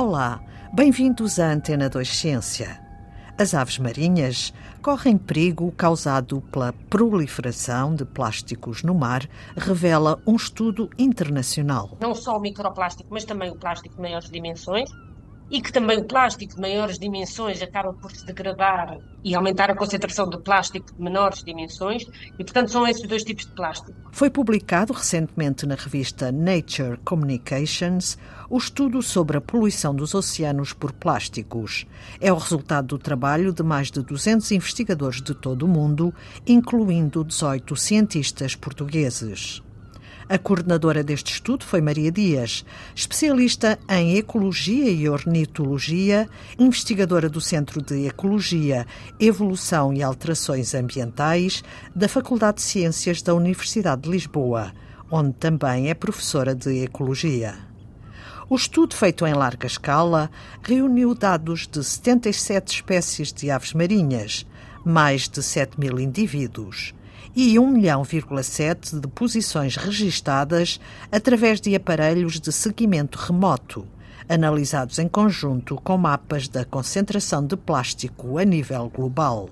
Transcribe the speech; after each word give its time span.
Olá, 0.00 0.40
bem-vindos 0.72 1.38
à 1.38 1.52
Antena 1.52 1.86
2 1.86 2.08
Ciência. 2.08 2.80
As 3.36 3.52
aves 3.52 3.78
marinhas 3.78 4.50
correm 4.80 5.18
perigo 5.18 5.70
causado 5.72 6.40
pela 6.50 6.72
proliferação 6.88 7.94
de 7.94 8.06
plásticos 8.06 8.82
no 8.82 8.94
mar, 8.94 9.28
revela 9.54 10.18
um 10.26 10.36
estudo 10.36 10.88
internacional. 10.98 11.98
Não 12.00 12.14
só 12.14 12.38
o 12.38 12.40
microplástico, 12.40 13.10
mas 13.12 13.26
também 13.26 13.50
o 13.50 13.56
plástico 13.56 13.94
de 13.94 14.00
maiores 14.00 14.30
dimensões, 14.30 14.90
e 15.50 15.60
que 15.60 15.72
também 15.72 15.98
o 15.98 16.04
plástico 16.04 16.54
de 16.54 16.60
maiores 16.60 16.98
dimensões 16.98 17.60
acaba 17.60 17.92
por 17.92 18.12
se 18.12 18.24
degradar 18.24 18.98
e 19.24 19.34
aumentar 19.34 19.70
a 19.70 19.74
concentração 19.74 20.28
de 20.28 20.38
plástico 20.38 20.94
de 20.94 21.02
menores 21.02 21.42
dimensões, 21.42 22.04
e 22.38 22.44
portanto 22.44 22.70
são 22.70 22.86
esses 22.86 23.06
dois 23.06 23.24
tipos 23.24 23.46
de 23.46 23.52
plástico. 23.52 23.92
Foi 24.12 24.30
publicado 24.30 24.92
recentemente 24.92 25.66
na 25.66 25.74
revista 25.74 26.30
Nature 26.30 26.98
Communications 27.04 28.16
o 28.48 28.58
estudo 28.58 29.02
sobre 29.02 29.36
a 29.36 29.40
poluição 29.40 29.94
dos 29.94 30.14
oceanos 30.14 30.72
por 30.72 30.92
plásticos. 30.92 31.86
É 32.20 32.32
o 32.32 32.36
resultado 32.36 32.88
do 32.88 32.98
trabalho 32.98 33.52
de 33.52 33.62
mais 33.62 33.90
de 33.90 34.02
200 34.02 34.50
investigadores 34.52 35.20
de 35.20 35.34
todo 35.34 35.62
o 35.64 35.68
mundo, 35.68 36.12
incluindo 36.46 37.24
18 37.24 37.76
cientistas 37.76 38.54
portugueses. 38.54 39.62
A 40.30 40.38
coordenadora 40.38 41.02
deste 41.02 41.32
estudo 41.32 41.64
foi 41.64 41.80
Maria 41.80 42.12
Dias, 42.12 42.64
especialista 42.94 43.76
em 43.88 44.16
ecologia 44.16 44.88
e 44.88 45.08
ornitologia, 45.08 46.28
investigadora 46.56 47.28
do 47.28 47.40
Centro 47.40 47.82
de 47.82 48.06
Ecologia, 48.06 48.86
Evolução 49.18 49.92
e 49.92 50.04
Alterações 50.04 50.72
Ambientais 50.72 51.64
da 51.96 52.08
Faculdade 52.08 52.58
de 52.58 52.62
Ciências 52.62 53.22
da 53.22 53.34
Universidade 53.34 54.02
de 54.02 54.08
Lisboa, 54.08 54.72
onde 55.10 55.32
também 55.32 55.90
é 55.90 55.94
professora 55.94 56.54
de 56.54 56.84
ecologia. 56.84 57.56
O 58.48 58.54
estudo, 58.54 58.94
feito 58.94 59.26
em 59.26 59.34
larga 59.34 59.66
escala, 59.66 60.30
reuniu 60.62 61.12
dados 61.12 61.66
de 61.66 61.82
77 61.82 62.72
espécies 62.72 63.32
de 63.32 63.50
aves 63.50 63.74
marinhas, 63.74 64.46
mais 64.84 65.28
de 65.28 65.42
7 65.42 65.80
mil 65.80 65.98
indivíduos 65.98 66.94
e 67.34 67.58
1 67.58 67.66
milhão,7 67.66 69.00
de 69.00 69.08
posições 69.08 69.76
registadas 69.76 70.80
através 71.10 71.60
de 71.60 71.74
aparelhos 71.74 72.40
de 72.40 72.52
seguimento 72.52 73.18
remoto, 73.18 73.86
analisados 74.28 74.98
em 74.98 75.08
conjunto 75.08 75.76
com 75.76 75.96
mapas 75.96 76.48
da 76.48 76.64
concentração 76.64 77.46
de 77.46 77.56
plástico 77.56 78.38
a 78.38 78.44
nível 78.44 78.88
global. 78.88 79.48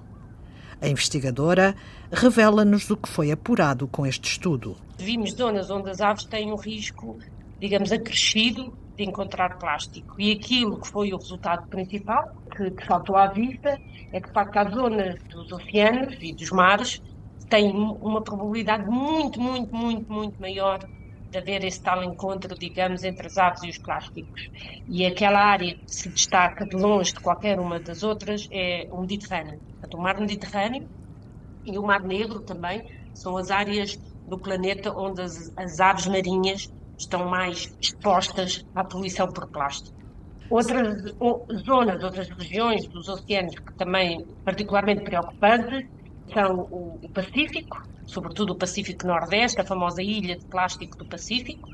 A 0.81 0.89
investigadora 0.89 1.75
revela-nos 2.13 2.87
do 2.87 2.97
que 2.97 3.09
foi 3.09 3.33
apurado 3.33 3.87
com 3.89 4.07
este 4.07 4.31
estudo. 4.31 4.77
Vimos 4.99 5.33
zonas 5.33 5.71
onde 5.71 5.91
as 5.91 6.01
aves 6.01 6.25
têm 6.25 6.53
um 6.53 6.57
risco, 6.57 7.19
digamos, 7.61 7.91
acrescido 7.93 8.73
de 8.97 9.05
encontrar 9.05 9.59
plástico. 9.59 10.15
E 10.21 10.33
aquilo 10.33 10.81
que 10.81 10.89
foi 10.89 11.13
o 11.13 11.17
resultado 11.17 11.67
principal, 11.69 12.35
que, 12.57 12.71
que 12.71 12.87
saltou 12.87 13.17
à 13.17 13.29
vista, 13.29 13.79
é 14.13 14.21
que, 14.21 14.29
de 14.29 14.35
facto, 14.35 14.57
há 14.57 14.71
zonas 14.71 15.21
dos 15.25 15.51
oceanos 15.53 16.17
e 16.21 16.33
dos 16.33 16.51
mares 16.51 17.03
tem 17.49 17.71
uma 17.73 18.21
probabilidade 18.21 18.89
muito, 18.89 19.41
muito, 19.41 19.75
muito, 19.75 20.13
muito 20.13 20.41
maior 20.41 20.79
de 21.31 21.39
haver 21.39 21.65
esse 21.65 21.81
tal 21.83 22.03
encontro, 22.03 22.59
digamos, 22.59 23.05
entre 23.05 23.27
as 23.27 23.37
aves 23.37 23.63
e 23.63 23.69
os 23.69 23.79
plásticos. 23.79 24.49
E 24.87 25.05
aquela 25.05 25.41
área 25.41 25.75
que 25.75 25.95
se 25.95 26.09
destaca 26.09 26.65
de 26.65 26.77
longe 26.77 27.13
de 27.13 27.21
qualquer 27.21 27.59
uma 27.61 27.79
das 27.79 28.03
outras 28.03 28.49
é 28.51 28.89
o 28.91 29.01
Mediterrâneo. 29.01 29.61
Portanto, 29.73 29.95
o 29.95 30.01
Mar 30.01 30.19
Mediterrâneo 30.19 30.89
e 31.65 31.79
o 31.79 31.83
Mar 31.83 32.03
Negro 32.03 32.41
também 32.41 32.85
são 33.13 33.37
as 33.37 33.51
áreas 33.51 33.99
do 34.27 34.39
planeta 34.39 34.93
onde 34.93 35.23
as, 35.23 35.53
as 35.57 35.81
aves 35.81 36.07
marinhas 36.07 36.73
estão 36.97 37.29
mais 37.29 37.75
expostas 37.81 38.65
à 38.75 38.85
poluição 38.85 39.29
por 39.29 39.47
plástico. 39.49 39.97
Outras 40.51 41.15
zonas, 41.67 42.03
outras 42.03 42.29
regiões 42.31 42.87
dos 42.89 43.07
oceanos 43.09 43.55
que 43.55 43.73
também 43.75 44.27
particularmente 44.45 45.03
preocupantes 45.03 45.87
são 46.33 46.67
o, 46.71 46.99
o 47.03 47.11
Pacífico, 47.11 47.77
sobretudo 48.07 48.53
o 48.53 48.59
Pacífico 48.59 49.07
Nordeste, 49.07 49.61
a 49.61 49.67
famosa 49.67 50.03
ilha 50.03 50.37
de 50.37 50.47
plástico 50.47 50.97
do 50.99 51.07
Pacífico, 51.07 51.69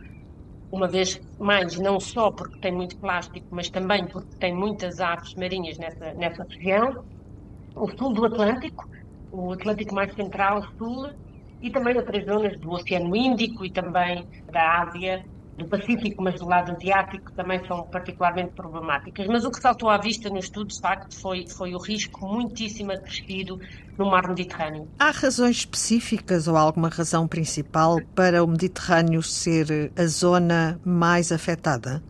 uma 0.71 0.89
vez 0.89 1.21
mais, 1.39 1.79
não 1.79 2.01
só 2.01 2.33
porque 2.33 2.59
tem 2.61 2.73
muito 2.73 2.99
plástico, 2.99 3.47
mas 3.51 3.71
também 3.71 4.07
porque 4.09 4.37
tem 4.39 4.55
muitas 4.55 5.01
aves 5.01 5.33
marinhas 5.37 5.79
nessa, 5.79 6.15
nessa 6.15 6.45
região. 6.51 7.05
O 7.77 7.89
sul 7.97 8.13
do 8.13 8.25
Atlântico, 8.25 8.85
o 9.31 9.53
Atlântico 9.53 9.95
mais 9.95 10.13
central, 10.15 10.63
sul, 10.77 11.13
e 11.61 11.71
também 11.71 11.97
outras 11.97 12.25
zonas 12.25 12.59
do 12.61 12.71
Oceano 12.71 13.15
Índico 13.15 13.65
e 13.65 13.73
também 13.73 14.29
da 14.51 14.83
Ásia 14.83 15.25
do 15.57 15.67
Pacífico, 15.67 16.23
mas 16.23 16.41
do 16.41 16.47
lado 16.47 16.73
asiático, 16.73 17.33
também 17.33 17.65
são 17.67 17.85
particularmente 17.85 18.53
problemáticas. 18.55 19.27
Mas 19.27 19.45
o 19.45 19.51
que 19.51 19.61
saltou 19.61 19.89
à 19.89 19.99
vista 19.99 20.29
no 20.29 20.39
estudo, 20.39 20.69
de 20.69 20.81
facto, 20.81 21.15
foi, 21.21 21.47
foi 21.47 21.75
o 21.75 21.79
risco 21.79 22.27
muitíssimo 22.27 22.93
acrescido 22.93 23.61
no 23.97 24.11
mar 24.11 24.27
Mediterrâneo. 24.29 24.89
Há 24.99 25.11
razões 25.11 25.59
específicas 25.59 26.49
ou 26.49 26.57
alguma 26.57 26.89
razão 26.89 27.29
principal 27.29 28.01
para 28.15 28.43
o 28.43 28.47
Mediterrâneo 28.47 29.23
ser 29.23 29.93
a 29.97 30.07
zona 30.07 30.81
mais 30.85 31.31
afetada? 31.31 32.03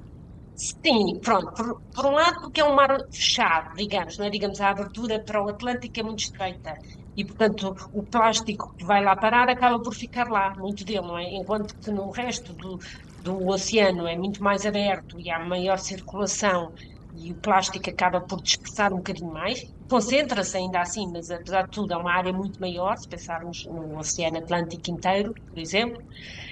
Sim, 0.57 1.19
pronto. 1.23 1.53
Por, 1.53 1.81
por, 1.95 2.07
um 2.07 2.13
lado, 2.13 2.41
porque 2.41 2.61
é 2.61 2.65
um 2.65 2.75
mar 2.75 2.97
fechado, 3.11 3.75
digamos, 3.77 4.17
não 4.17 4.27
é? 4.27 4.31
Digamos, 4.31 4.61
a 4.61 4.71
abertura 4.71 5.19
para 5.19 5.43
o 5.43 5.49
Atlântico 5.49 6.01
é 6.01 6.03
muito 6.03 6.21
estreita 6.21 6.79
e, 7.17 7.25
portanto, 7.25 7.77
o 7.93 8.03
plástico 8.03 8.75
que 8.77 8.85
vai 8.85 9.05
lá 9.05 9.15
parar 9.17 9.49
acaba 9.49 9.79
por 9.79 9.95
ficar 9.95 10.29
lá, 10.29 10.55
muito 10.57 10.85
dele, 10.85 11.03
não 11.03 11.19
é? 11.19 11.35
Enquanto 11.35 11.75
que 11.77 11.91
no 11.91 12.11
resto 12.11 12.53
do, 12.53 12.79
do 13.25 13.47
oceano 13.49 14.07
é 14.07 14.17
muito 14.17 14.43
mais 14.43 14.67
aberto 14.67 15.19
e 15.21 15.31
há 15.31 15.39
maior 15.41 15.79
circulação 15.79 16.73
e 17.13 17.33
o 17.33 17.41
plástico 17.41 17.89
acaba 17.91 18.21
por 18.21 18.43
dispersar 18.43 18.93
um 18.93 18.97
bocadinho 18.99 19.33
mais. 19.33 19.61
Concentra-se 19.89 20.57
ainda 20.57 20.81
assim, 20.81 21.07
mas 21.13 21.31
apesar 21.31 21.63
de 21.65 21.71
tudo 21.71 21.93
é 21.95 21.97
uma 21.97 22.13
área 22.13 22.33
muito 22.33 22.61
maior, 22.61 22.97
se 22.97 23.09
pensarmos 23.09 23.65
no 23.67 23.99
Oceano 23.99 24.39
Atlântico 24.39 24.91
inteiro, 24.91 25.33
por 25.49 25.59
exemplo. 25.59 26.03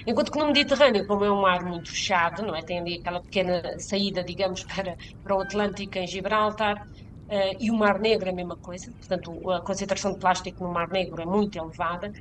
Enquanto 0.07 0.31
que 0.31 0.39
no 0.39 0.47
Mediterrâneo, 0.47 1.05
como 1.07 1.25
é 1.25 1.31
um 1.31 1.41
mar 1.41 1.63
muito 1.65 1.89
fechado, 1.91 2.43
não 2.45 2.55
é? 2.55 2.61
tem 2.63 2.79
ali 2.79 2.95
aquela 2.99 3.21
pequena 3.21 3.61
saída, 3.79 4.23
digamos, 4.23 4.63
para, 4.73 4.95
para 5.21 5.35
o 5.35 5.41
Atlântico 5.41 5.97
em 5.97 6.07
Gibraltar, 6.07 6.77
Uh, 7.25 7.55
e 7.57 7.71
o 7.71 7.75
Mar 7.75 7.99
Negro 7.99 8.27
é 8.27 8.31
a 8.31 8.35
mesma 8.35 8.57
coisa, 8.57 8.91
portanto, 8.99 9.49
a 9.49 9.61
concentração 9.63 10.11
de 10.11 10.19
plástico 10.19 10.61
no 10.63 10.73
Mar 10.73 10.89
Negro 10.89 11.21
é 11.21 11.25
muito 11.25 11.57
elevada 11.57 12.11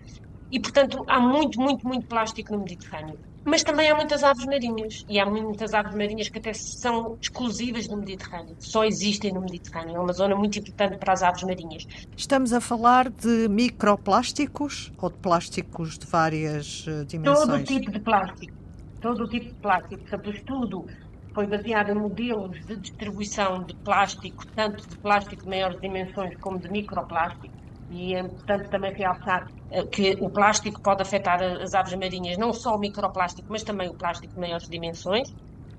e, 0.50 0.60
portanto, 0.60 1.04
há 1.08 1.20
muito, 1.20 1.60
muito, 1.60 1.86
muito 1.86 2.06
plástico 2.06 2.52
no 2.52 2.60
Mediterrâneo. 2.60 3.18
Mas 3.44 3.62
também 3.62 3.90
há 3.90 3.94
muitas 3.94 4.22
aves 4.22 4.44
marinhas, 4.46 5.04
e 5.08 5.18
há 5.18 5.26
muitas 5.26 5.74
aves 5.74 5.94
marinhas 5.94 6.28
que 6.28 6.38
até 6.38 6.52
são 6.52 7.18
exclusivas 7.20 7.88
no 7.88 7.96
Mediterrâneo, 7.96 8.54
só 8.60 8.84
existem 8.84 9.32
no 9.32 9.40
Mediterrâneo, 9.40 9.96
é 9.96 10.00
uma 10.00 10.12
zona 10.12 10.36
muito 10.36 10.58
importante 10.58 10.96
para 10.96 11.12
as 11.12 11.22
aves 11.22 11.42
marinhas. 11.42 11.86
Estamos 12.16 12.52
a 12.52 12.60
falar 12.60 13.10
de 13.10 13.48
microplásticos 13.48 14.92
ou 14.96 15.10
de 15.10 15.16
plásticos 15.16 15.98
de 15.98 16.06
várias 16.06 16.84
eh, 16.86 17.04
dimensões? 17.04 17.46
Todo 17.46 17.56
o 17.56 17.64
tipo 17.64 17.90
de 17.90 18.00
plástico, 18.00 18.54
todo 19.00 19.24
o 19.24 19.28
tipo 19.28 19.46
de 19.46 19.54
plástico. 19.54 20.00
Portanto, 20.02 20.26
o 20.26 20.30
estudo 20.30 20.86
foi 21.34 21.46
baseado 21.46 21.90
em 21.90 21.94
modelos 21.94 22.64
de 22.66 22.76
distribuição 22.76 23.64
de 23.64 23.74
plástico, 23.74 24.46
tanto 24.54 24.88
de 24.88 24.96
plástico 24.98 25.42
de 25.42 25.48
maiores 25.48 25.80
dimensões 25.80 26.36
como 26.38 26.58
de 26.58 26.70
microplástico 26.70 27.61
e 27.92 28.14
é 28.14 28.20
importante 28.20 28.70
também 28.70 28.92
realçar 28.94 29.46
eh, 29.70 29.84
que 29.84 30.16
o 30.20 30.30
plástico 30.30 30.80
pode 30.80 31.02
afetar 31.02 31.42
as 31.42 31.74
aves 31.74 31.92
marinhas, 31.94 32.38
não 32.38 32.52
só 32.52 32.74
o 32.74 32.78
microplástico, 32.78 33.46
mas 33.50 33.62
também 33.62 33.88
o 33.88 33.94
plástico 33.94 34.32
de 34.32 34.40
maiores 34.40 34.66
dimensões, 34.68 35.32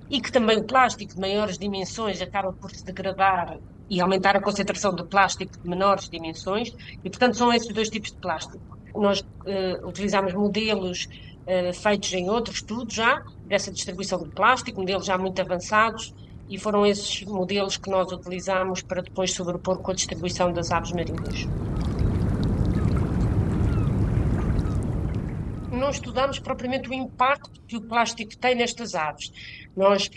e 0.09 0.21
que 0.21 0.31
também 0.31 0.59
o 0.59 0.63
plástico 0.63 1.15
de 1.15 1.19
maiores 1.19 1.57
dimensões 1.57 2.21
acaba 2.21 2.53
por 2.53 2.69
se 2.71 2.85
degradar 2.85 3.57
e 3.89 3.99
aumentar 3.99 4.35
a 4.35 4.41
concentração 4.41 4.93
de 4.93 5.03
plástico 5.05 5.57
de 5.57 5.67
menores 5.67 6.07
dimensões, 6.07 6.71
e 7.03 7.09
portanto 7.09 7.35
são 7.35 7.51
esses 7.51 7.73
dois 7.73 7.89
tipos 7.89 8.11
de 8.11 8.17
plástico. 8.17 8.77
Nós 8.95 9.21
uh, 9.21 9.87
utilizamos 9.87 10.33
modelos 10.33 11.07
uh, 11.47 11.73
feitos 11.73 12.13
em 12.13 12.29
outros 12.29 12.57
estudos 12.57 12.93
já, 12.93 13.23
dessa 13.45 13.71
distribuição 13.71 14.21
de 14.21 14.29
plástico, 14.29 14.79
modelos 14.79 15.05
já 15.05 15.17
muito 15.17 15.41
avançados, 15.41 16.13
e 16.47 16.59
foram 16.59 16.85
esses 16.85 17.23
modelos 17.23 17.77
que 17.77 17.89
nós 17.89 18.11
utilizamos 18.11 18.83
para 18.83 19.01
depois 19.01 19.33
sobrepor 19.33 19.79
com 19.79 19.91
a 19.91 19.93
distribuição 19.95 20.51
das 20.53 20.71
aves 20.71 20.91
marinhas. 20.91 21.47
Não 25.83 25.89
estudamos 25.89 26.39
propriamente 26.39 26.89
o 26.89 26.93
impacto 26.93 27.61
que 27.67 27.75
o 27.75 27.81
plástico 27.81 28.37
tem 28.37 28.55
nestas 28.55 28.95
aves. 28.95 29.31
Nós 29.75 30.09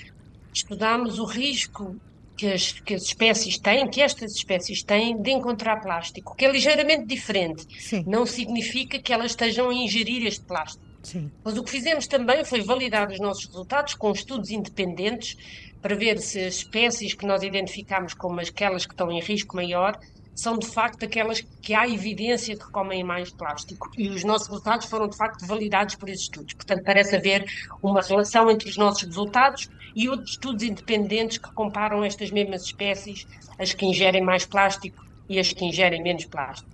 estudamos 0.52 1.18
o 1.18 1.24
risco 1.24 1.96
que 2.36 2.52
as, 2.52 2.72
que 2.72 2.94
as 2.94 3.02
espécies 3.02 3.58
têm, 3.58 3.88
que 3.88 4.00
estas 4.00 4.34
espécies 4.36 4.82
têm, 4.82 5.20
de 5.20 5.30
encontrar 5.30 5.80
plástico, 5.80 6.36
que 6.36 6.44
é 6.44 6.52
ligeiramente 6.52 7.06
diferente. 7.06 7.66
Sim. 7.80 8.04
Não 8.06 8.24
significa 8.24 8.98
que 8.98 9.12
elas 9.12 9.32
estejam 9.32 9.70
a 9.70 9.74
ingerir 9.74 10.24
este 10.24 10.44
plástico. 10.44 10.84
Sim. 11.02 11.30
Mas 11.42 11.56
o 11.56 11.64
que 11.64 11.70
fizemos 11.70 12.06
também 12.06 12.44
foi 12.44 12.60
validar 12.60 13.10
os 13.10 13.18
nossos 13.18 13.46
resultados 13.46 13.94
com 13.94 14.12
estudos 14.12 14.50
independentes 14.50 15.36
para 15.80 15.96
ver 15.96 16.18
se 16.18 16.40
as 16.40 16.56
espécies 16.56 17.14
que 17.14 17.26
nós 17.26 17.42
identificamos 17.42 18.12
como 18.14 18.40
aquelas 18.40 18.86
que 18.86 18.92
estão 18.92 19.10
em 19.10 19.20
risco 19.20 19.56
maior 19.56 19.98
são 20.37 20.59
de 20.59 20.67
facto 20.67 21.03
aquelas 21.03 21.41
que 21.41 21.75
há 21.75 21.88
evidência 21.88 22.55
que 22.55 22.71
comem 22.71 23.03
mais 23.03 23.31
plástico. 23.31 23.91
E 23.97 24.11
os 24.11 24.23
nossos 24.23 24.49
resultados 24.49 24.87
foram 24.87 25.09
de 25.09 25.17
facto 25.17 25.47
validados 25.47 25.94
por 25.94 26.11
esses 26.11 26.25
estudos. 26.25 26.53
Portanto, 26.53 26.85
parece 26.85 27.17
haver 27.17 27.47
uma 27.83 28.03
relação 28.03 28.50
entre 28.50 28.69
os 28.69 28.77
nossos 28.77 29.03
resultados 29.03 29.71
e 29.94 30.11
outros 30.11 30.33
estudos 30.33 30.62
independentes 30.62 31.38
que 31.38 31.50
comparam 31.55 32.05
estas 32.05 32.31
mesmas 32.31 32.65
espécies, 32.65 33.27
as 33.59 33.73
que 33.73 33.87
ingerem 33.87 34.23
mais 34.23 34.44
plástico 34.44 35.03
e 35.27 35.38
as 35.38 35.50
que 35.50 35.65
ingerem 35.65 36.03
menos 36.03 36.27
plástico. 36.27 36.71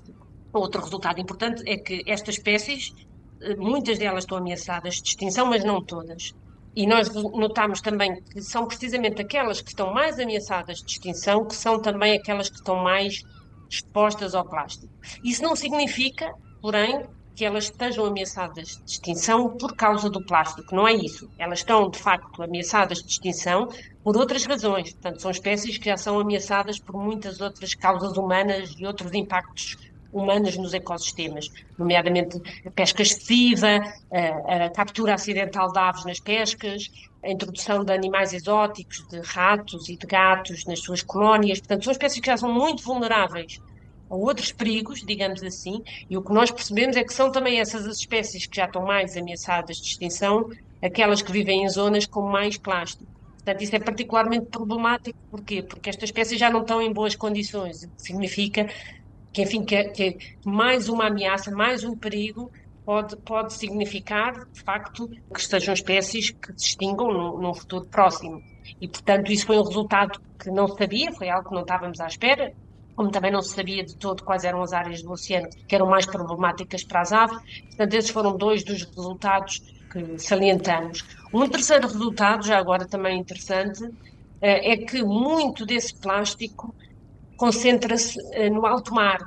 Outro 0.53 0.82
resultado 0.82 1.20
importante 1.20 1.62
é 1.64 1.76
que 1.76 2.03
estas 2.05 2.35
espécies, 2.35 2.93
eh, 3.41 3.55
muitas 3.55 3.97
delas 3.97 4.25
estão 4.25 4.38
ameaçadas 4.38 4.97
de 4.97 5.09
extinção, 5.09 5.47
mas 5.47 5.62
não 5.62 5.81
todas. 5.81 6.35
E 6.75 6.85
nós 6.85 7.14
notamos 7.14 7.81
também 7.81 8.20
que 8.23 8.43
são 8.43 8.67
precisamente 8.67 9.23
aquelas 9.23 9.61
que 9.61 9.69
estão 9.69 9.94
mais 9.94 10.19
ameaçadas 10.19 10.79
de 10.79 10.91
extinção 10.91 11.44
que 11.44 11.55
são 11.55 11.81
também 11.81 12.14
aquelas 12.14 12.49
que 12.49 12.56
estão 12.56 12.76
mais 12.82 13.23
expostas 13.72 14.34
ao 14.34 14.44
plástico. 14.44 14.92
Isso 15.24 15.42
não 15.42 15.56
significa, 15.56 16.32
porém, 16.60 17.06
que 17.34 17.44
elas 17.44 17.64
estejam 17.64 18.04
ameaçadas 18.04 18.80
de 18.84 18.90
extinção 18.92 19.56
por 19.56 19.74
causa 19.74 20.10
do 20.10 20.24
plástico. 20.24 20.74
Não 20.74 20.86
é 20.86 20.92
isso. 20.92 21.30
Elas 21.38 21.60
estão, 21.60 21.88
de 21.88 21.98
facto, 21.98 22.42
ameaçadas 22.42 23.02
de 23.02 23.10
extinção 23.10 23.69
por 24.04 24.16
outras 24.16 24.44
razões. 24.44 24.92
Portanto, 24.92 25.22
são 25.22 25.30
espécies 25.30 25.78
que 25.78 25.86
já 25.86 25.96
são 25.96 26.20
ameaçadas 26.20 26.78
por 26.78 26.94
muitas 27.02 27.40
outras 27.40 27.74
causas 27.74 28.16
humanas 28.16 28.74
e 28.78 28.86
outros 28.86 29.12
impactos 29.14 29.76
humanos 30.12 30.58
nos 30.58 30.75
ecossistemas, 30.75 31.48
nomeadamente 31.78 32.38
a 32.66 32.70
pesca 32.70 33.00
excessiva, 33.00 33.80
a, 34.12 34.66
a 34.66 34.70
captura 34.70 35.14
acidental 35.14 35.72
de 35.72 35.78
aves 35.78 36.04
nas 36.04 36.20
pescas, 36.20 36.90
a 37.22 37.30
introdução 37.30 37.84
de 37.84 37.92
animais 37.92 38.32
exóticos, 38.32 39.06
de 39.08 39.20
ratos 39.20 39.88
e 39.88 39.96
de 39.96 40.06
gatos 40.06 40.64
nas 40.64 40.80
suas 40.80 41.02
colónias. 41.02 41.58
Portanto, 41.60 41.84
são 41.84 41.92
espécies 41.92 42.20
que 42.20 42.26
já 42.26 42.36
são 42.36 42.52
muito 42.52 42.82
vulneráveis 42.82 43.60
a 44.10 44.14
outros 44.14 44.52
perigos, 44.52 45.00
digamos 45.00 45.42
assim, 45.42 45.82
e 46.10 46.16
o 46.16 46.22
que 46.22 46.32
nós 46.32 46.50
percebemos 46.50 46.96
é 46.96 47.04
que 47.04 47.14
são 47.14 47.30
também 47.32 47.60
essas 47.60 47.86
as 47.86 47.98
espécies 47.98 48.46
que 48.46 48.56
já 48.56 48.66
estão 48.66 48.84
mais 48.84 49.16
ameaçadas 49.16 49.76
de 49.78 49.86
extinção, 49.86 50.50
aquelas 50.82 51.22
que 51.22 51.32
vivem 51.32 51.64
em 51.64 51.69
zonas 51.69 52.06
com 52.06 52.22
mais 52.22 52.58
plástico. 52.58 53.10
Portanto, 53.34 53.62
isso 53.62 53.75
é 53.75 53.80
particularmente 53.80 54.46
problemático. 54.46 55.18
Porquê? 55.30 55.62
Porque 55.62 55.88
estas 55.88 56.10
espécies 56.10 56.38
já 56.38 56.50
não 56.50 56.60
estão 56.60 56.82
em 56.82 56.92
boas 56.92 57.16
condições, 57.16 57.84
o 57.84 57.88
que 57.88 58.02
significa 58.02 58.68
que, 59.32 59.42
enfim, 59.42 59.64
que, 59.64 59.84
que 59.84 60.18
mais 60.44 60.88
uma 60.88 61.06
ameaça, 61.06 61.50
mais 61.50 61.82
um 61.82 61.96
perigo 61.96 62.52
pode, 62.84 63.17
pode 63.19 63.55
significar, 63.55 64.32
de 64.32 64.62
facto, 64.62 65.08
que 65.32 65.43
sejam 65.43 65.75
espécies 65.75 66.31
que 66.31 66.52
se 66.56 66.69
extingam 66.69 67.38
num 67.38 67.55
futuro 67.55 67.87
próximo. 67.87 68.43
E, 68.81 68.88
portanto, 68.88 69.31
isso 69.31 69.46
foi 69.46 69.58
um 69.58 69.64
resultado 69.64 70.20
que 70.38 70.50
não 70.50 70.69
se 70.69 70.76
sabia, 70.76 71.12
foi 71.12 71.29
algo 71.29 71.49
que 71.49 71.55
não 71.55 71.62
estávamos 71.62 72.00
à 72.00 72.06
espera, 72.06 72.52
como 72.94 73.11
também 73.11 73.31
não 73.31 73.43
se 73.43 73.55
sabia 73.55 73.84
de 73.84 73.96
todo 73.96 74.23
quais 74.23 74.44
eram 74.44 74.62
as 74.62 74.73
áreas 74.73 75.02
do 75.02 75.11
oceano 75.12 75.49
que 75.67 75.75
eram 75.75 75.88
mais 75.88 76.06
problemáticas 76.06 76.84
para 76.84 77.00
as 77.00 77.12
aves. 77.12 77.38
Portanto, 77.69 77.94
esses 77.94 78.11
foram 78.11 78.37
dois 78.37 78.64
dos 78.64 78.82
resultados 78.85 79.61
que 79.90 80.19
salientamos. 80.19 81.02
Um 81.32 81.49
terceiro 81.49 81.87
resultado, 81.88 82.46
já 82.46 82.58
agora 82.58 82.87
também 82.87 83.19
interessante, 83.19 83.82
eh, 84.40 84.73
é 84.73 84.76
que 84.76 85.02
muito 85.02 85.64
desse 85.64 85.99
plástico 85.99 86.75
concentra-se 87.37 88.19
eh, 88.35 88.50
no 88.50 88.67
alto 88.67 88.94
mar, 88.94 89.19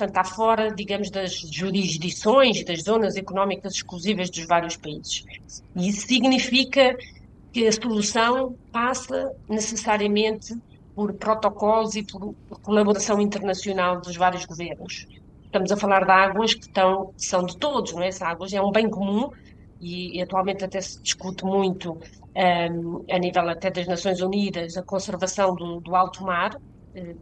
portanto, 0.00 0.08
está 0.08 0.24
fora, 0.24 0.74
digamos, 0.74 1.10
das 1.10 1.32
jurisdições, 1.32 2.64
das 2.64 2.82
zonas 2.82 3.16
económicas 3.16 3.74
exclusivas 3.74 4.30
dos 4.30 4.46
vários 4.46 4.76
países. 4.76 5.24
E 5.76 5.88
isso 5.88 6.06
significa 6.06 6.96
que 7.52 7.66
a 7.66 7.72
solução 7.72 8.56
passa 8.72 9.32
necessariamente 9.48 10.56
por 10.94 11.12
protocolos 11.14 11.96
e 11.96 12.02
por, 12.02 12.34
colaboração 12.62 13.20
internacional 13.20 14.00
dos 14.00 14.16
vários 14.16 14.44
governos. 14.46 15.06
Estamos 15.44 15.70
a 15.72 15.76
falar 15.76 16.04
de 16.04 16.12
águas 16.12 16.54
que, 16.54 16.66
estão, 16.66 17.12
são 17.16 17.44
de 17.44 17.56
todos, 17.56 17.92
não 17.92 18.02
é? 18.02 18.08
As 18.08 18.22
águas 18.22 18.52
é 18.52 18.62
um 18.62 18.70
bem 18.70 18.88
comum 18.88 19.30
e, 19.80 20.16
e 20.16 20.22
atualmente 20.22 20.64
até 20.64 20.80
se 20.80 21.02
discute 21.02 21.44
muito 21.44 21.98
um, 22.72 23.04
a 23.10 23.18
nível 23.18 23.48
até 23.48 23.70
das 23.70 23.86
Nações 23.86 24.20
Unidas 24.20 24.76
a 24.76 24.82
conservação 24.82 25.54
do, 25.54 25.80
do 25.80 25.96
alto 25.96 26.22
mar, 26.22 26.56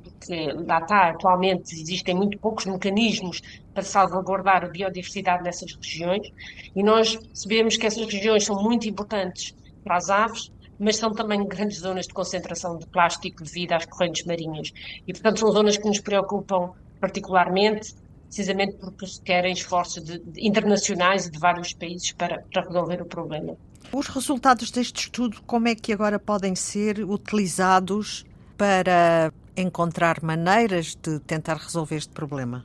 porque 0.02 0.52
lá 0.66 0.78
está, 0.78 1.10
atualmente 1.10 1.74
existem 1.74 2.14
muito 2.14 2.38
poucos 2.38 2.64
mecanismos 2.66 3.42
para 3.74 3.82
salvaguardar 3.82 4.64
a 4.64 4.68
biodiversidade 4.68 5.42
nessas 5.44 5.74
regiões 5.74 6.32
e 6.74 6.82
nós 6.82 7.18
sabemos 7.34 7.76
que 7.76 7.86
essas 7.86 8.06
regiões 8.06 8.44
são 8.44 8.62
muito 8.62 8.88
importantes 8.88 9.54
para 9.84 9.96
as 9.96 10.10
aves, 10.10 10.50
mas 10.78 10.96
são 10.96 11.12
também 11.12 11.44
grandes 11.46 11.80
zonas 11.80 12.06
de 12.06 12.14
concentração 12.14 12.78
de 12.78 12.86
plástico 12.86 13.42
devido 13.42 13.72
às 13.72 13.84
correntes 13.84 14.24
marinhas. 14.24 14.72
E, 15.06 15.12
portanto, 15.12 15.40
são 15.40 15.50
zonas 15.50 15.76
que 15.76 15.86
nos 15.86 16.00
preocupam 16.00 16.72
particularmente, 17.00 17.94
precisamente 18.26 18.76
porque 18.76 19.06
se 19.06 19.20
querem 19.20 19.52
esforços 19.52 20.04
de, 20.04 20.18
de, 20.18 20.46
internacionais 20.46 21.26
e 21.26 21.30
de 21.30 21.38
vários 21.38 21.72
países 21.72 22.12
para, 22.12 22.42
para 22.52 22.62
resolver 22.62 23.02
o 23.02 23.06
problema. 23.06 23.56
Os 23.92 24.06
resultados 24.06 24.70
deste 24.70 25.00
estudo, 25.00 25.40
como 25.46 25.68
é 25.68 25.74
que 25.74 25.92
agora 25.92 26.18
podem 26.18 26.54
ser 26.54 27.00
utilizados 27.00 28.24
para 28.56 29.32
encontrar 29.60 30.22
maneiras 30.22 30.94
de 30.94 31.18
tentar 31.20 31.56
resolver 31.56 31.96
este 31.96 32.12
problema? 32.12 32.64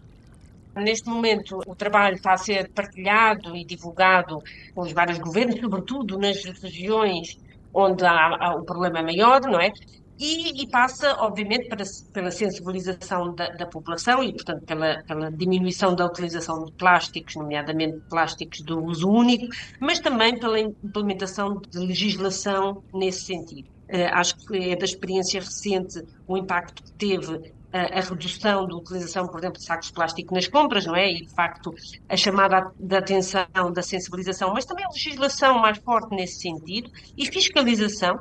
Neste 0.76 1.08
momento, 1.08 1.62
o 1.68 1.76
trabalho 1.76 2.16
está 2.16 2.34
a 2.34 2.38
ser 2.38 2.70
partilhado 2.70 3.56
e 3.56 3.64
divulgado 3.64 4.42
com 4.74 4.82
os 4.82 4.92
vários 4.92 5.20
governos, 5.20 5.60
sobretudo 5.60 6.18
nas 6.18 6.44
regiões 6.44 7.38
onde 7.74 8.04
há, 8.06 8.38
há 8.40 8.56
o 8.56 8.64
problema 8.64 9.02
maior, 9.04 9.42
não 9.42 9.60
é? 9.60 9.72
E, 10.20 10.62
e, 10.64 10.68
passa, 10.68 11.16
obviamente, 11.20 11.68
para, 11.68 11.84
pela 12.14 12.30
sensibilização 12.30 13.34
da, 13.34 13.50
da, 13.50 13.66
população 13.66 14.24
e, 14.24 14.32
portanto, 14.32 14.64
pela, 14.64 15.04
pela, 15.04 15.32
diminuição 15.32 15.96
da 15.96 16.06
utilização 16.06 16.66
de 16.66 16.72
plásticos, 16.74 17.36
nomeadamente 17.36 18.00
plásticos 18.10 18.62
do 18.62 18.84
uso 18.84 19.10
único, 19.10 19.48
mas 19.80 20.00
também 20.00 20.40
pela 20.40 20.60
implementação 20.60 21.60
de 21.70 21.80
legislação 21.80 22.84
nesse 22.94 23.26
sentido. 23.26 23.68
Uh, 23.94 24.10
acho 24.12 24.36
que 24.48 24.72
é 24.72 24.76
da 24.76 24.86
experiência 24.86 25.40
recente 25.40 26.02
o 26.28 26.36
impacto 26.36 26.82
que 26.82 26.92
teve 26.94 27.54
a, 27.74 28.02
redução 28.02 28.68
da 28.68 28.76
utilização, 28.76 29.28
por 29.28 29.40
exemplo, 29.40 29.60
de 29.60 29.66
sacos 29.66 29.88
de 29.88 29.94
plástico 29.94 30.34
nas 30.34 30.48
compras, 30.48 30.86
não 30.86 30.96
é? 30.96 31.12
E, 31.12 31.26
de 31.26 31.34
facto, 31.34 31.74
a 32.08 32.16
chamada 32.16 32.72
da 32.80 33.00
atenção, 33.00 33.46
da 33.74 33.82
sensibilização, 33.82 34.54
mas 34.54 34.66
também 34.66 34.86
a 34.86 34.90
legislação 34.90 35.58
mais 35.60 35.80
forte 35.80 36.16
nesse 36.16 36.40
sentido 36.40 36.92
e 37.18 37.26
fiscalização 37.26 38.20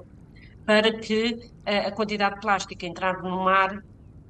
para 0.65 0.99
que 0.99 1.39
a, 1.67 1.89
a 1.89 1.93
quantidade 1.93 2.37
de 2.37 2.41
plástico 2.41 2.85
entrar 2.85 3.23
no 3.23 3.45
mar 3.45 3.83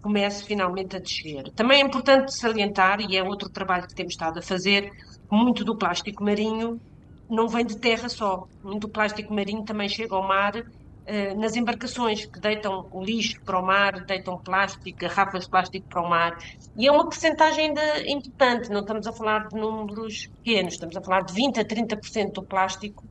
comece 0.02 0.44
finalmente 0.44 0.96
a 0.96 0.98
descer. 0.98 1.52
Também 1.52 1.80
é 1.80 1.84
importante 1.84 2.34
salientar, 2.34 3.00
e 3.00 3.16
é 3.16 3.22
outro 3.22 3.48
trabalho 3.48 3.86
que 3.86 3.94
temos 3.94 4.14
estado 4.14 4.40
a 4.40 4.42
fazer, 4.42 4.90
muito 5.30 5.64
do 5.64 5.76
plástico 5.76 6.24
marinho 6.24 6.80
não 7.30 7.48
vem 7.48 7.64
de 7.64 7.78
terra 7.78 8.08
só. 8.08 8.46
Muito 8.62 8.88
plástico 8.88 9.32
marinho 9.32 9.64
também 9.64 9.88
chega 9.88 10.14
ao 10.14 10.26
mar 10.26 10.54
eh, 10.56 10.64
nas 11.36 11.56
embarcações 11.56 12.26
que 12.26 12.38
deitam 12.38 12.86
o 12.92 13.02
lixo 13.02 13.40
para 13.42 13.58
o 13.58 13.62
mar, 13.62 14.04
deitam 14.04 14.38
plástico, 14.38 14.98
garrafas 14.98 15.44
de 15.44 15.50
plástico 15.50 15.86
para 15.88 16.00
o 16.00 16.08
mar. 16.08 16.38
E 16.76 16.86
é 16.86 16.92
uma 16.92 17.04
porcentagem 17.04 17.68
ainda 17.68 18.10
importante, 18.10 18.70
não 18.70 18.80
estamos 18.80 19.06
a 19.06 19.12
falar 19.12 19.48
de 19.48 19.56
números 19.56 20.26
pequenos, 20.26 20.74
estamos 20.74 20.96
a 20.96 21.02
falar 21.02 21.22
de 21.22 21.32
20 21.32 21.60
a 21.60 21.64
30% 21.64 22.32
do 22.32 22.42
plástico 22.42 23.04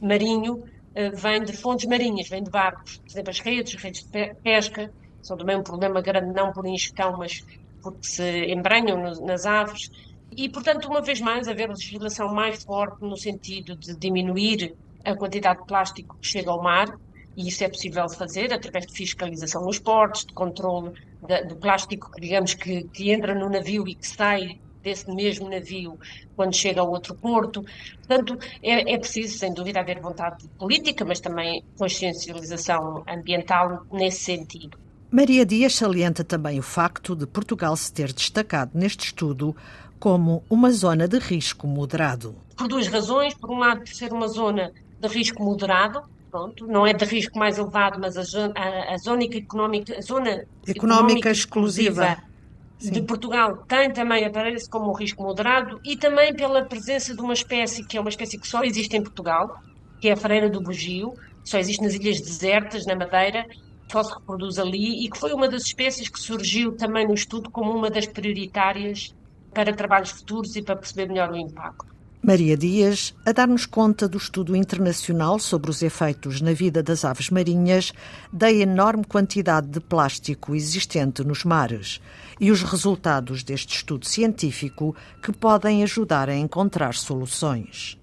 marinho 0.00 0.54
uh, 0.54 1.16
vem 1.16 1.42
de 1.42 1.52
fontes 1.52 1.86
marinhas, 1.86 2.28
vem 2.28 2.42
de 2.42 2.50
barcos. 2.50 2.98
Por 2.98 3.10
exemplo, 3.10 3.30
as 3.30 3.40
redes, 3.40 3.74
as 3.74 3.82
redes 3.82 4.04
de 4.04 4.34
pesca, 4.42 4.92
são 5.22 5.36
também 5.36 5.56
um 5.56 5.62
problema 5.62 6.00
grande, 6.00 6.32
não 6.32 6.52
por 6.52 6.66
ingestão, 6.66 7.16
mas 7.18 7.44
porque 7.82 8.06
se 8.06 8.46
embranham 8.46 8.98
nas 9.20 9.46
aves. 9.46 9.90
E, 10.36 10.48
portanto, 10.48 10.88
uma 10.88 11.00
vez 11.00 11.20
mais, 11.20 11.48
haver 11.48 11.68
legislação 11.68 12.32
mais 12.32 12.62
forte 12.62 13.00
no 13.00 13.16
sentido 13.16 13.76
de 13.76 13.96
diminuir 13.96 14.74
a 15.04 15.14
quantidade 15.14 15.60
de 15.60 15.66
plástico 15.66 16.16
que 16.20 16.26
chega 16.26 16.50
ao 16.50 16.62
mar, 16.62 16.88
e 17.38 17.46
isso 17.46 17.62
é 17.62 17.68
possível 17.68 18.08
fazer 18.08 18.52
através 18.52 18.84
de 18.84 18.92
fiscalização 18.92 19.64
nos 19.64 19.78
portos, 19.78 20.26
de 20.26 20.32
controle 20.32 20.90
do 21.46 21.54
plástico, 21.54 22.10
digamos, 22.20 22.52
que, 22.54 22.82
que 22.88 23.12
entra 23.12 23.32
no 23.32 23.48
navio 23.48 23.86
e 23.86 23.94
que 23.94 24.08
sai 24.08 24.58
desse 24.82 25.08
mesmo 25.14 25.48
navio 25.48 25.96
quando 26.34 26.52
chega 26.52 26.80
ao 26.80 26.90
outro 26.90 27.14
porto. 27.14 27.64
Portanto, 27.98 28.36
é, 28.60 28.92
é, 28.92 28.98
preciso, 28.98 29.38
sem 29.38 29.54
dúvida, 29.54 29.78
haver 29.78 30.00
vontade 30.00 30.48
política, 30.58 31.04
mas 31.04 31.20
também 31.20 31.62
consciencialização 31.78 33.04
ambiental 33.06 33.86
nesse 33.92 34.18
sentido. 34.24 34.76
Maria 35.08 35.46
Dias 35.46 35.76
salienta 35.76 36.24
também 36.24 36.58
o 36.58 36.62
facto 36.62 37.14
de 37.14 37.24
Portugal 37.24 37.76
se 37.76 37.92
ter 37.92 38.12
destacado 38.12 38.72
neste 38.74 39.06
estudo 39.06 39.54
como 40.00 40.42
uma 40.50 40.72
zona 40.72 41.06
de 41.06 41.18
risco 41.20 41.68
moderado. 41.68 42.34
Por 42.56 42.66
duas 42.66 42.88
razões. 42.88 43.32
Por 43.34 43.48
um 43.48 43.58
lado, 43.58 43.82
por 43.82 43.94
ser 43.94 44.12
uma 44.12 44.26
zona 44.26 44.72
de 45.00 45.06
risco 45.06 45.40
moderado, 45.40 46.02
pronto, 46.30 46.66
não 46.66 46.86
é 46.86 46.92
de 46.92 47.04
risco 47.04 47.38
mais 47.38 47.58
elevado, 47.58 47.98
mas 48.00 48.16
a, 48.16 48.22
zona, 48.22 48.52
a, 48.56 48.94
a 48.94 48.96
zona 48.98 49.24
económica, 49.24 49.96
a 49.98 50.02
zona 50.02 50.30
económica, 50.30 50.70
económica 50.70 51.30
exclusiva, 51.30 52.16
de 52.80 53.02
Portugal 53.02 53.64
tem 53.66 53.92
também 53.92 54.24
aparece 54.24 54.70
como 54.70 54.90
um 54.90 54.94
risco 54.94 55.22
moderado 55.22 55.80
e 55.84 55.96
também 55.96 56.32
pela 56.34 56.64
presença 56.64 57.14
de 57.14 57.20
uma 57.20 57.32
espécie 57.32 57.84
que 57.84 57.96
é 57.96 58.00
uma 58.00 58.10
espécie 58.10 58.38
que 58.38 58.46
só 58.46 58.62
existe 58.62 58.96
em 58.96 59.02
Portugal, 59.02 59.60
que 60.00 60.08
é 60.08 60.12
a 60.12 60.16
freira 60.16 60.48
do 60.48 60.60
bugio, 60.60 61.12
só 61.44 61.58
existe 61.58 61.82
nas 61.82 61.94
ilhas 61.94 62.20
desertas, 62.20 62.86
na 62.86 62.94
Madeira, 62.94 63.44
só 63.90 64.02
se 64.04 64.14
reproduz 64.14 64.58
ali 64.58 65.04
e 65.04 65.10
que 65.10 65.18
foi 65.18 65.32
uma 65.32 65.48
das 65.48 65.62
espécies 65.62 66.08
que 66.08 66.20
surgiu 66.20 66.76
também 66.76 67.06
no 67.06 67.14
estudo 67.14 67.50
como 67.50 67.72
uma 67.72 67.90
das 67.90 68.06
prioritárias 68.06 69.12
para 69.52 69.74
trabalhos 69.74 70.10
futuros 70.10 70.54
e 70.54 70.62
para 70.62 70.76
perceber 70.76 71.08
melhor 71.08 71.32
o 71.32 71.36
impacto. 71.36 71.97
Maria 72.22 72.56
Dias, 72.56 73.14
a 73.24 73.32
dar-nos 73.32 73.64
conta 73.64 74.08
do 74.08 74.18
estudo 74.18 74.54
internacional 74.56 75.38
sobre 75.38 75.70
os 75.70 75.82
efeitos 75.82 76.40
na 76.40 76.52
vida 76.52 76.82
das 76.82 77.04
aves 77.04 77.30
marinhas 77.30 77.92
da 78.32 78.52
enorme 78.52 79.04
quantidade 79.04 79.68
de 79.68 79.80
plástico 79.80 80.54
existente 80.54 81.24
nos 81.24 81.44
mares 81.44 82.00
e 82.40 82.50
os 82.50 82.62
resultados 82.62 83.42
deste 83.42 83.76
estudo 83.76 84.06
científico 84.06 84.94
que 85.22 85.32
podem 85.32 85.82
ajudar 85.82 86.28
a 86.28 86.36
encontrar 86.36 86.94
soluções. 86.94 87.98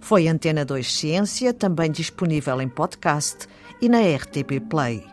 Foi 0.00 0.28
Antena 0.28 0.64
2 0.64 0.94
Ciência, 0.94 1.52
também 1.52 1.90
disponível 1.90 2.60
em 2.60 2.68
podcast 2.68 3.48
e 3.82 3.88
na 3.88 3.98
RTP 3.98 4.60
Play. 4.70 5.04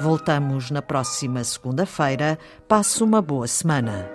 Voltamos 0.00 0.70
na 0.70 0.80
próxima 0.80 1.42
segunda-feira. 1.42 2.38
Passe 2.68 3.02
uma 3.02 3.20
boa 3.20 3.48
semana. 3.48 4.08